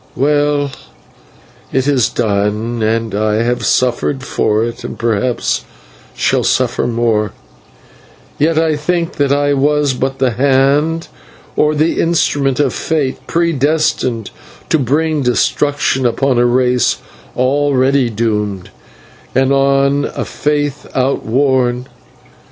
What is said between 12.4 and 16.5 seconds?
of Fate predestined to bring destruction upon a